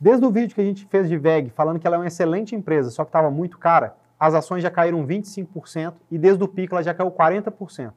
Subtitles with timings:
[0.00, 2.54] Desde o vídeo que a gente fez de VEG, falando que ela é uma excelente
[2.54, 6.76] empresa, só que estava muito cara, as ações já caíram 25% e desde o pico
[6.76, 7.90] ela já caiu 40%.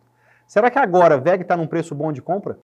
[0.47, 2.57] Será que agora VEG está num preço bom de compra?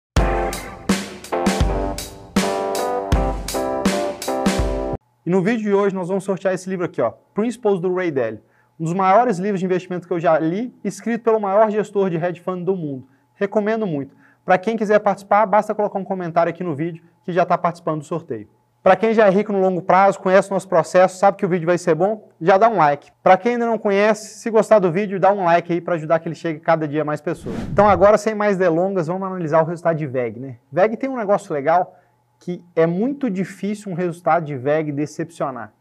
[5.23, 8.09] E no vídeo de hoje nós vamos sortear esse livro aqui, ó, Principles do Ray
[8.09, 8.41] Dalio,
[8.79, 12.17] um dos maiores livros de investimento que eu já li, escrito pelo maior gestor de
[12.17, 13.07] hedge fund do mundo.
[13.35, 14.15] Recomendo muito.
[14.43, 17.99] Para quem quiser participar, basta colocar um comentário aqui no vídeo que já está participando
[17.99, 18.56] do sorteio.
[18.87, 21.49] Para quem já é rico no longo prazo, conhece o nosso processo, sabe que o
[21.49, 23.11] vídeo vai ser bom, já dá um like.
[23.21, 26.19] Para quem ainda não conhece, se gostar do vídeo, dá um like aí para ajudar
[26.19, 27.59] que ele chegue cada dia a mais pessoas.
[27.63, 30.39] Então agora, sem mais delongas, vamos analisar o resultado de VEG.
[30.39, 30.55] Né?
[30.71, 31.97] VEG tem um negócio legal
[32.39, 35.73] que é muito difícil um resultado de VEG decepcionar.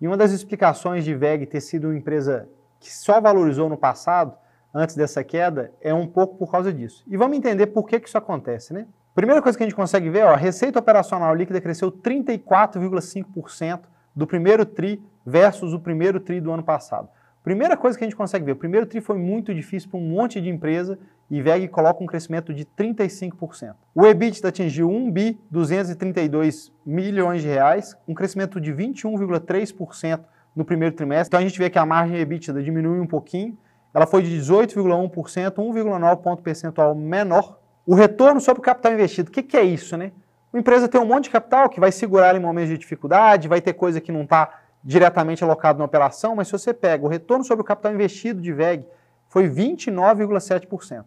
[0.00, 2.48] E uma das explicações de VEG ter sido uma empresa
[2.78, 4.32] que só valorizou no passado,
[4.72, 7.02] antes dessa queda, é um pouco por causa disso.
[7.08, 8.86] E vamos entender por que, que isso acontece, né?
[9.14, 13.82] Primeira coisa que a gente consegue ver, ó, a receita operacional líquida cresceu 34,5%
[14.14, 17.08] do primeiro TRI versus o primeiro TRI do ano passado.
[17.44, 20.08] Primeira coisa que a gente consegue ver, o primeiro TRI foi muito difícil para um
[20.08, 20.98] monte de empresa
[21.30, 23.74] e VEG coloca um crescimento de 35%.
[23.94, 30.20] O EBITDA atingiu 1 bi 232 milhões de reais, um crescimento de 21,3%
[30.56, 31.28] no primeiro trimestre.
[31.28, 33.56] Então a gente vê que a margem EBITDA diminui um pouquinho,
[33.92, 37.60] ela foi de 18,1%, 1,9 ponto percentual menor.
[37.86, 40.12] O retorno sobre o capital investido, o que, que é isso, né?
[40.52, 43.60] Uma empresa tem um monte de capital que vai segurar em momentos de dificuldade, vai
[43.60, 47.44] ter coisa que não está diretamente alocado na operação, mas se você pega o retorno
[47.44, 48.86] sobre o capital investido de VEG,
[49.28, 51.04] foi 29,7%.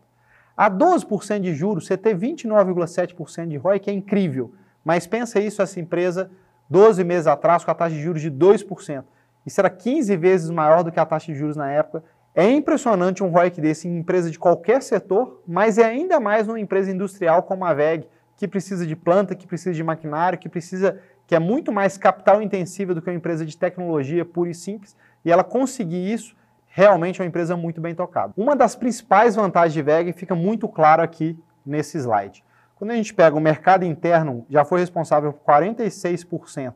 [0.55, 4.53] A 12% de juros, você ter 29,7% de ROI, que é incrível.
[4.83, 6.31] Mas pensa isso, essa empresa,
[6.69, 9.03] 12 meses atrás, com a taxa de juros de 2%.
[9.45, 12.03] Isso era 15 vezes maior do que a taxa de juros na época.
[12.39, 16.59] É impressionante um ROIC desse em empresa de qualquer setor, mas é ainda mais numa
[16.59, 20.99] empresa industrial como a VEG, que precisa de planta, que precisa de maquinário, que precisa
[21.25, 24.95] que é muito mais capital intensiva do que uma empresa de tecnologia pura e simples,
[25.25, 26.35] e ela conseguir isso
[26.67, 28.33] realmente é uma empresa muito bem tocada.
[28.37, 32.43] Uma das principais vantagens de VEG fica muito claro aqui nesse slide.
[32.75, 36.75] Quando a gente pega o mercado interno, já foi responsável por 46%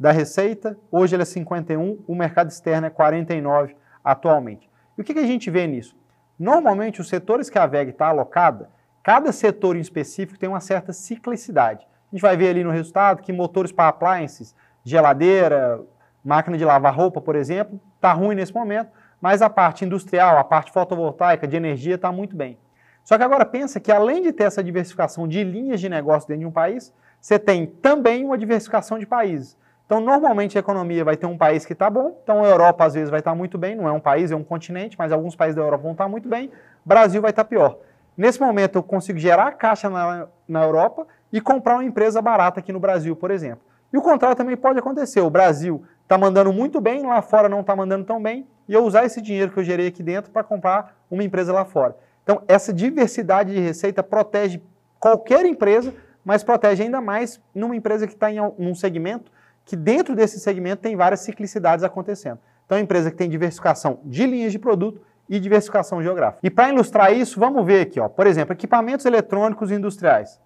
[0.00, 4.72] da receita, hoje ele é 51%, o mercado externo é 49% atualmente.
[4.96, 5.96] E o que, que a gente vê nisso?
[6.38, 8.70] Normalmente, os setores que a VEG está alocada,
[9.02, 11.86] cada setor em específico tem uma certa ciclicidade.
[12.12, 14.54] A gente vai ver ali no resultado que motores para appliances,
[14.84, 15.80] geladeira,
[16.24, 18.90] máquina de lavar roupa, por exemplo, está ruim nesse momento,
[19.20, 22.58] mas a parte industrial, a parte fotovoltaica, de energia, está muito bem.
[23.02, 26.40] Só que agora pensa que além de ter essa diversificação de linhas de negócio dentro
[26.40, 29.56] de um país, você tem também uma diversificação de países.
[29.86, 32.94] Então, normalmente a economia vai ter um país que está bom, então a Europa às
[32.94, 35.36] vezes vai estar tá muito bem, não é um país, é um continente, mas alguns
[35.36, 36.50] países da Europa vão estar tá muito bem,
[36.84, 37.78] Brasil vai estar tá pior.
[38.16, 42.72] Nesse momento eu consigo gerar caixa na, na Europa e comprar uma empresa barata aqui
[42.72, 43.60] no Brasil, por exemplo.
[43.92, 47.60] E o contrário também pode acontecer, o Brasil está mandando muito bem, lá fora não
[47.60, 50.42] está mandando tão bem, e eu usar esse dinheiro que eu gerei aqui dentro para
[50.42, 51.94] comprar uma empresa lá fora.
[52.22, 54.62] Então, essa diversidade de receita protege
[54.98, 55.92] qualquer empresa,
[56.24, 59.30] mas protege ainda mais numa empresa que está em um segmento
[59.64, 62.38] que dentro desse segmento tem várias ciclicidades acontecendo.
[62.64, 66.40] Então, é uma empresa que tem diversificação de linhas de produto e diversificação geográfica.
[66.42, 70.40] E para ilustrar isso, vamos ver aqui, ó, por exemplo, equipamentos eletrônicos industriais.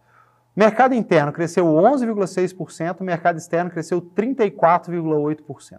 [0.54, 5.78] Mercado interno cresceu 11,6%, mercado externo cresceu 34,8%.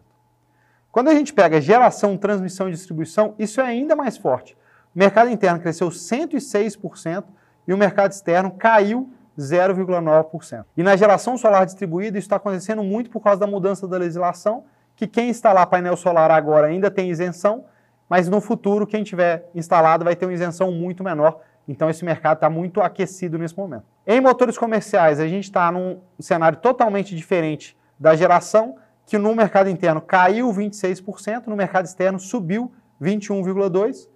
[0.91, 4.57] Quando a gente pega geração, transmissão e distribuição, isso é ainda mais forte.
[4.95, 7.25] O mercado interno cresceu 106%
[7.67, 10.65] e o mercado externo caiu 0,9%.
[10.75, 14.65] E na geração solar distribuída, isso está acontecendo muito por causa da mudança da legislação,
[14.95, 17.65] que quem instalar painel solar agora ainda tem isenção,
[18.09, 21.39] mas no futuro, quem tiver instalado vai ter uma isenção muito menor.
[21.67, 23.83] Então, esse mercado está muito aquecido nesse momento.
[24.05, 29.69] Em motores comerciais, a gente está num cenário totalmente diferente da geração, que no mercado
[29.69, 34.07] interno caiu 26%, no mercado externo subiu 21,2%.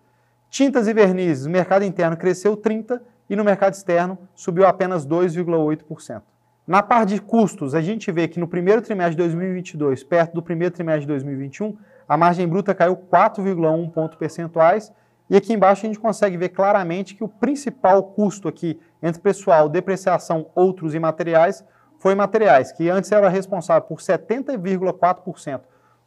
[0.49, 3.01] Tintas e vernizes, mercado interno cresceu 30%
[3.33, 6.21] e no mercado externo subiu apenas 2,8%.
[6.67, 10.41] Na parte de custos, a gente vê que no primeiro trimestre de 2022, perto do
[10.41, 11.75] primeiro trimestre de 2021,
[12.07, 14.93] a margem bruta caiu 4,1 pontos percentuais
[15.29, 19.67] e aqui embaixo a gente consegue ver claramente que o principal custo aqui entre pessoal,
[19.67, 21.65] depreciação, outros e materiais
[21.97, 25.61] foi materiais, que antes era responsável por 70,4%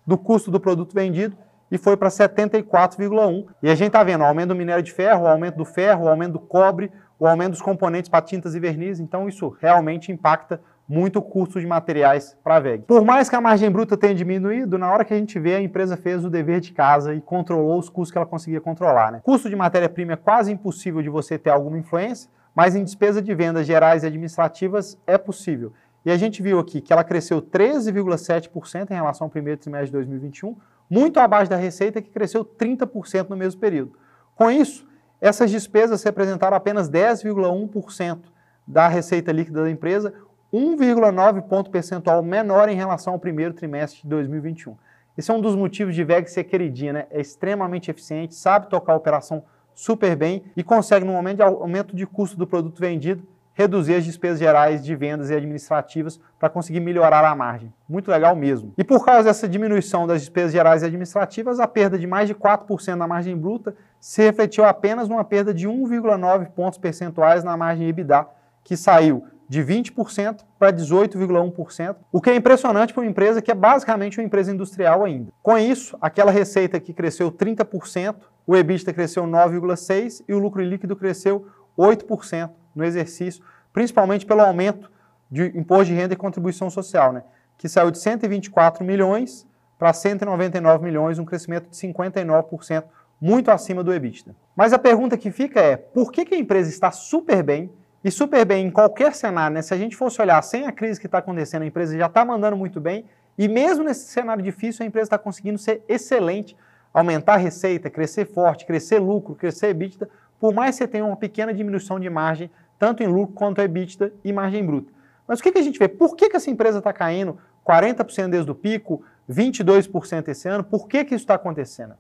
[0.07, 1.37] do custo do produto vendido
[1.71, 3.47] e foi para 74,1%.
[3.63, 6.05] E a gente está vendo o aumento do minério de ferro, o aumento do ferro,
[6.05, 10.13] o aumento do cobre, o aumento dos componentes para tintas e verniz, então isso realmente
[10.13, 12.85] impacta muito o custo de materiais para a VEG.
[12.85, 15.61] Por mais que a margem bruta tenha diminuído, na hora que a gente vê, a
[15.61, 19.11] empresa fez o dever de casa e controlou os custos que ela conseguia controlar.
[19.11, 19.21] Né?
[19.23, 23.35] Custo de matéria-prima é quase impossível de você ter alguma influência, mas em despesa de
[23.35, 25.73] vendas gerais e administrativas é possível.
[26.05, 29.93] E a gente viu aqui que ela cresceu 13,7% em relação ao primeiro trimestre de
[29.93, 30.57] 2021,
[30.89, 33.99] muito abaixo da receita que cresceu 30% no mesmo período.
[34.37, 34.87] Com isso,
[35.21, 38.19] essas despesas representaram apenas 10,1%
[38.67, 40.13] da receita líquida da empresa,
[40.53, 44.77] 1,9 ponto percentual menor em relação ao primeiro trimestre de 2021.
[45.17, 47.07] Esse é um dos motivos de VEG ser queridinha, né?
[47.11, 49.43] É extremamente eficiente, sabe tocar a operação
[49.75, 54.05] super bem e consegue, no momento de aumento de custo do produto vendido, reduzir as
[54.05, 57.73] despesas gerais de vendas e administrativas para conseguir melhorar a margem.
[57.89, 58.75] Muito legal mesmo.
[58.77, 62.35] E por causa dessa diminuição das despesas gerais e administrativas, a perda de mais de
[62.35, 67.89] 4% na margem bruta se refletiu apenas numa perda de 1,9 pontos percentuais na margem
[67.89, 68.27] EBITDA,
[68.63, 73.55] que saiu de 20% para 18,1%, o que é impressionante para uma empresa que é
[73.55, 75.33] basicamente uma empresa industrial ainda.
[75.43, 78.17] Com isso, aquela receita que cresceu 30%,
[78.47, 81.47] o EBITDA cresceu 9,6% e o lucro líquido cresceu
[81.79, 83.43] 8% no exercício,
[83.73, 84.91] principalmente pelo aumento
[85.31, 87.23] de imposto de renda e contribuição social, né?
[87.59, 89.47] que saiu de 124 milhões
[89.79, 92.85] para 199 milhões, um crescimento de 59%,
[93.21, 94.35] muito acima do EBITDA.
[94.55, 97.71] Mas a pergunta que fica é, por que, que a empresa está super bem,
[98.05, 99.63] e super bem em qualquer cenário, né?
[99.63, 102.25] se a gente fosse olhar sem a crise que está acontecendo, a empresa já está
[102.25, 103.05] mandando muito bem,
[103.37, 106.57] e mesmo nesse cenário difícil, a empresa está conseguindo ser excelente,
[106.95, 110.09] aumentar a receita, crescer forte, crescer lucro, crescer EBITDA,
[110.39, 114.13] por mais que você tenha uma pequena diminuição de margem tanto em lucro quanto EBITDA
[114.25, 114.93] e margem bruta.
[115.27, 115.89] Mas o que, que a gente vê?
[115.89, 120.63] Por que, que essa empresa está caindo 40% desde o pico, 22% esse ano?
[120.63, 121.95] Por que, que isso está acontecendo?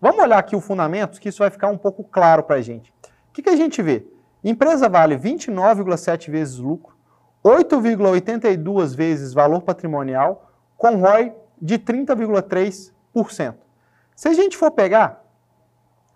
[0.00, 2.92] Vamos olhar aqui o fundamento, que isso vai ficar um pouco claro para a gente.
[3.28, 4.06] O que, que a gente vê?
[4.42, 6.96] Empresa vale 29,7 vezes lucro,
[7.44, 13.54] 8,82 vezes valor patrimonial, com ROI de 30,3%.
[14.16, 15.19] Se a gente for pegar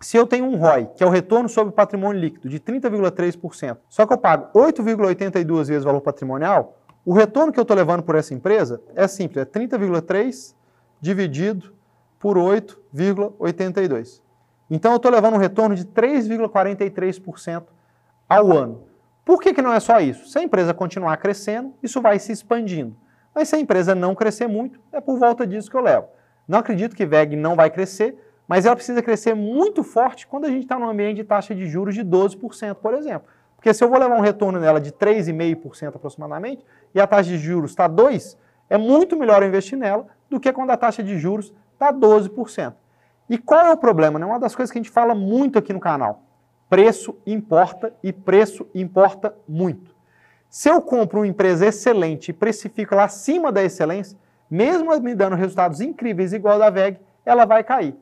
[0.05, 3.77] se eu tenho um ROI, que é o retorno sobre o patrimônio líquido, de 30,3%,
[3.89, 8.03] só que eu pago 8,82 vezes o valor patrimonial, o retorno que eu estou levando
[8.03, 10.53] por essa empresa é simples, é 30,3
[11.01, 11.73] dividido
[12.19, 14.21] por 8,82.
[14.69, 17.63] Então eu estou levando um retorno de 3,43%
[18.29, 18.83] ao ano.
[19.25, 20.29] Por que, que não é só isso?
[20.29, 22.95] Se a empresa continuar crescendo, isso vai se expandindo.
[23.33, 26.05] Mas se a empresa não crescer muito, é por volta disso que eu levo.
[26.47, 30.49] Não acredito que VEG não vai crescer, mas ela precisa crescer muito forte quando a
[30.49, 33.27] gente está num ambiente de taxa de juros de 12%, por exemplo.
[33.55, 36.63] Porque se eu vou levar um retorno nela de 3,5% aproximadamente,
[36.93, 38.37] e a taxa de juros está 2%,
[38.69, 42.73] é muito melhor investir nela do que quando a taxa de juros está 12%.
[43.29, 44.19] E qual é o problema?
[44.19, 44.25] Né?
[44.25, 46.21] Uma das coisas que a gente fala muito aqui no canal.
[46.69, 49.95] Preço importa e preço importa muito.
[50.49, 54.17] Se eu compro uma empresa excelente e precifico ela acima da excelência,
[54.49, 57.95] mesmo me dando resultados incríveis igual a da VEG, ela vai cair.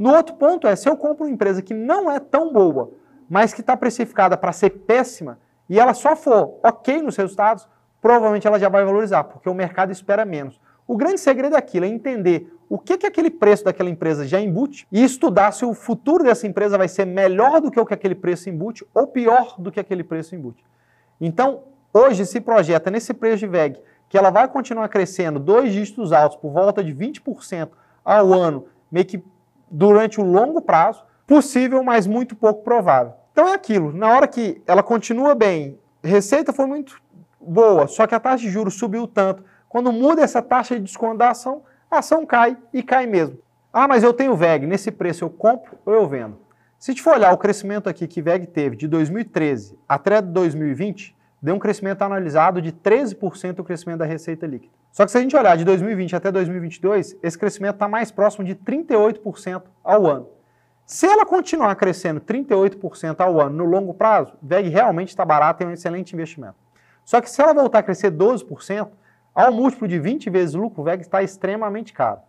[0.00, 2.90] No outro ponto é, se eu compro uma empresa que não é tão boa,
[3.28, 5.38] mas que está precificada para ser péssima,
[5.68, 7.68] e ela só for ok nos resultados,
[8.00, 10.58] provavelmente ela já vai valorizar, porque o mercado espera menos.
[10.88, 14.86] O grande segredo daquilo é entender o que, que aquele preço daquela empresa já embute
[14.90, 18.14] e estudar se o futuro dessa empresa vai ser melhor do que o que aquele
[18.14, 20.64] preço embute ou pior do que aquele preço embute.
[21.20, 26.10] Então, hoje se projeta nesse preço de VEG que ela vai continuar crescendo dois dígitos
[26.10, 27.68] altos por volta de 20%
[28.02, 29.22] ao ano, meio que
[29.70, 33.12] durante o longo prazo, possível, mas muito pouco provável.
[33.32, 37.00] Então é aquilo, na hora que ela continua bem, receita foi muito
[37.40, 41.18] boa, só que a taxa de juros subiu tanto, quando muda essa taxa de desconto
[41.18, 43.38] da ação, a ação cai e cai mesmo.
[43.72, 46.38] Ah, mas eu tenho VEG, nesse preço eu compro ou eu vendo?
[46.78, 51.14] Se a gente for olhar o crescimento aqui que VEG teve de 2013 até 2020,
[51.42, 54.72] deu um crescimento analisado de 13% o crescimento da receita líquida.
[54.92, 58.44] Só que se a gente olhar de 2020 até 2022, esse crescimento está mais próximo
[58.44, 60.28] de 38% ao ano.
[60.84, 65.64] Se ela continuar crescendo 38% ao ano no longo prazo, VEG realmente está barato e
[65.64, 66.56] é um excelente investimento.
[67.04, 68.88] Só que se ela voltar a crescer 12%,
[69.32, 72.20] ao múltiplo de 20 vezes lucro, VEG está extremamente caro.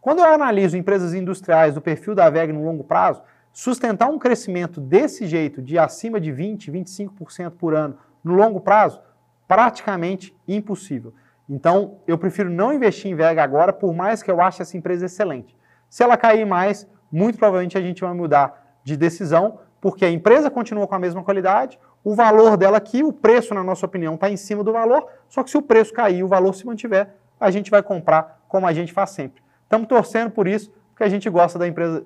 [0.00, 4.80] Quando eu analiso empresas industriais do perfil da VEG no longo prazo, sustentar um crescimento
[4.80, 9.00] desse jeito, de acima de 20%, 25% por ano, no longo prazo,
[9.46, 11.12] praticamente impossível.
[11.48, 15.06] Então, eu prefiro não investir em Vega agora, por mais que eu ache essa empresa
[15.06, 15.54] excelente.
[15.90, 20.50] Se ela cair mais, muito provavelmente a gente vai mudar de decisão, porque a empresa
[20.50, 24.30] continua com a mesma qualidade, o valor dela aqui, o preço, na nossa opinião, está
[24.30, 27.14] em cima do valor, só que se o preço cair e o valor se mantiver,
[27.38, 29.42] a gente vai comprar como a gente faz sempre.
[29.62, 32.04] Estamos torcendo por isso, porque a gente gosta da empresa.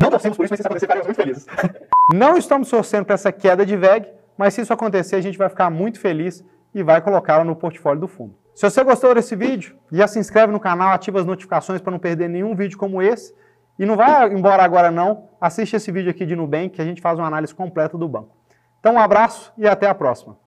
[0.00, 1.46] Não torcemos por isso, mas se isso acontecer, ficaremos muito felizes.
[2.12, 5.48] Não estamos torcendo para essa queda de VEG, mas se isso acontecer, a gente vai
[5.48, 8.36] ficar muito feliz e vai colocá-la no portfólio do fundo.
[8.54, 11.98] Se você gostou desse vídeo, já se inscreve no canal, ativa as notificações para não
[11.98, 13.34] perder nenhum vídeo como esse.
[13.76, 17.00] E não vai embora agora não, assiste esse vídeo aqui de Nubank que a gente
[17.00, 18.36] faz uma análise completa do banco.
[18.78, 20.38] Então um abraço e até a próxima.